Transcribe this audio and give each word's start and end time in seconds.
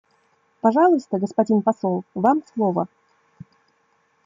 Пожалуйста, 0.61 1.19
господин 1.19 1.61
посол, 1.61 2.03
вам 2.15 2.41
слово. 2.55 2.87